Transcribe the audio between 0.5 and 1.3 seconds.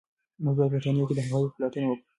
باید په انټرنيټ کې د